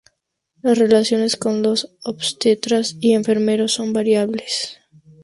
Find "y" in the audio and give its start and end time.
3.01-3.13